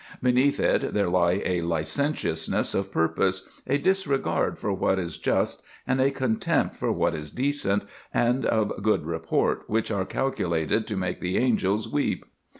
Beneath 0.23 0.59
it 0.59 0.95
there 0.95 1.09
lie 1.11 1.43
a 1.45 1.61
licentiousness 1.61 2.73
of 2.73 2.91
purpose, 2.91 3.47
a 3.67 3.77
disregard 3.77 4.57
for 4.57 4.73
what 4.73 4.97
is 4.97 5.15
just, 5.15 5.61
and 5.85 6.01
a 6.01 6.09
contempt 6.09 6.73
for 6.73 6.91
what 6.91 7.13
is 7.13 7.29
decent 7.29 7.83
and 8.11 8.43
of 8.43 8.81
good 8.81 9.05
report 9.05 9.61
which 9.69 9.91
are 9.91 10.05
calculated 10.05 10.87
to 10.87 10.97
make 10.97 11.19
the 11.19 11.37
angels 11.37 11.87
weep. 11.87 12.25